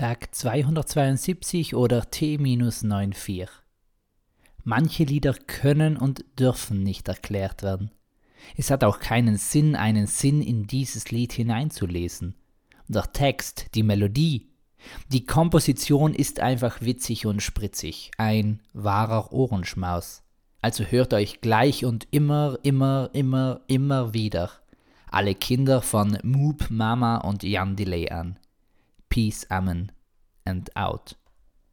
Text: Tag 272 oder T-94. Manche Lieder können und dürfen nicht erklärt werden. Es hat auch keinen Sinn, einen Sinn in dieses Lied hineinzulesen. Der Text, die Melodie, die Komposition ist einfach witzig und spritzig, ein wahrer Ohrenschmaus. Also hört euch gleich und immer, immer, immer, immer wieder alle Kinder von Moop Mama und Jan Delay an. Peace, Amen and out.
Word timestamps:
Tag 0.00 0.34
272 0.34 1.74
oder 1.74 2.10
T-94. 2.10 3.48
Manche 4.64 5.04
Lieder 5.04 5.34
können 5.34 5.98
und 5.98 6.24
dürfen 6.38 6.82
nicht 6.82 7.06
erklärt 7.08 7.62
werden. 7.62 7.90
Es 8.56 8.70
hat 8.70 8.82
auch 8.82 8.98
keinen 8.98 9.36
Sinn, 9.36 9.76
einen 9.76 10.06
Sinn 10.06 10.40
in 10.40 10.66
dieses 10.66 11.10
Lied 11.10 11.34
hineinzulesen. 11.34 12.34
Der 12.88 13.12
Text, 13.12 13.66
die 13.74 13.82
Melodie, 13.82 14.48
die 15.12 15.26
Komposition 15.26 16.14
ist 16.14 16.40
einfach 16.40 16.80
witzig 16.80 17.26
und 17.26 17.42
spritzig, 17.42 18.10
ein 18.16 18.62
wahrer 18.72 19.34
Ohrenschmaus. 19.34 20.22
Also 20.62 20.84
hört 20.84 21.12
euch 21.12 21.42
gleich 21.42 21.84
und 21.84 22.08
immer, 22.10 22.58
immer, 22.62 23.10
immer, 23.12 23.60
immer 23.66 24.14
wieder 24.14 24.50
alle 25.10 25.34
Kinder 25.34 25.82
von 25.82 26.18
Moop 26.22 26.70
Mama 26.70 27.18
und 27.18 27.42
Jan 27.42 27.76
Delay 27.76 28.10
an. 28.10 28.38
Peace, 29.10 29.44
Amen 29.50 29.90
and 30.46 30.70
out. 30.74 31.12